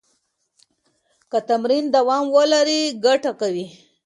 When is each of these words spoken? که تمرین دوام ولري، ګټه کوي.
که 1.31 1.39
تمرین 1.49 1.85
دوام 1.95 2.25
ولري، 2.35 2.81
ګټه 3.05 3.31
کوي. 3.41 3.67